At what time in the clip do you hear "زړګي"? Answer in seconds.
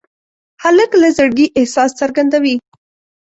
1.17-1.47